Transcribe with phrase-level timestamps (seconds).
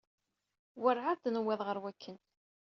[0.85, 2.17] Ur ɛad i d-newwiḍ ɣer wakken.